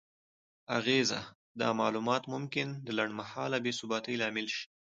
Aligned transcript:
اغیزه: 0.77 1.21
دا 1.59 1.69
معلومات 1.81 2.23
ممکن 2.33 2.67
د 2.85 2.87
لنډمهاله 2.97 3.57
بې 3.63 3.71
ثباتۍ 3.79 4.15
لامل 4.21 4.47
شي؛ 4.55 4.63